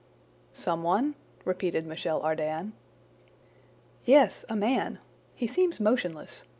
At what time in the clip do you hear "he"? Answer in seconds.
5.35-5.45